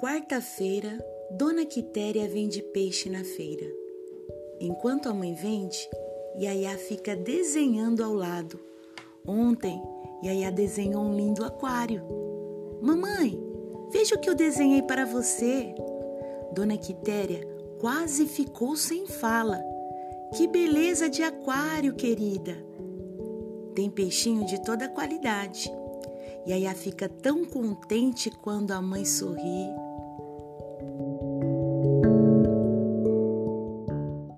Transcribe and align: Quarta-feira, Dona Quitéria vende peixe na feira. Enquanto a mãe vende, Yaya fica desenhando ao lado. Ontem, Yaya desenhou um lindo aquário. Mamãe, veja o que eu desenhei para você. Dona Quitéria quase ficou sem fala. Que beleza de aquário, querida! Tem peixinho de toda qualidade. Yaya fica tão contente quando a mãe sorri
Quarta-feira, 0.00 0.96
Dona 1.30 1.66
Quitéria 1.66 2.28
vende 2.28 2.62
peixe 2.62 3.10
na 3.10 3.24
feira. 3.24 3.66
Enquanto 4.60 5.08
a 5.08 5.14
mãe 5.14 5.34
vende, 5.34 5.88
Yaya 6.38 6.78
fica 6.78 7.16
desenhando 7.16 8.04
ao 8.04 8.14
lado. 8.14 8.60
Ontem, 9.26 9.82
Yaya 10.24 10.52
desenhou 10.52 11.02
um 11.02 11.16
lindo 11.16 11.44
aquário. 11.44 12.02
Mamãe, 12.80 13.36
veja 13.90 14.14
o 14.14 14.20
que 14.20 14.30
eu 14.30 14.34
desenhei 14.36 14.82
para 14.82 15.04
você. 15.04 15.74
Dona 16.52 16.76
Quitéria 16.76 17.40
quase 17.80 18.26
ficou 18.26 18.76
sem 18.76 19.06
fala. 19.06 19.60
Que 20.36 20.46
beleza 20.46 21.10
de 21.10 21.22
aquário, 21.22 21.94
querida! 21.94 22.56
Tem 23.74 23.90
peixinho 23.90 24.46
de 24.46 24.62
toda 24.62 24.88
qualidade. 24.88 25.68
Yaya 26.48 26.74
fica 26.74 27.10
tão 27.10 27.44
contente 27.44 28.30
quando 28.30 28.70
a 28.70 28.80
mãe 28.80 29.04
sorri 29.04 29.68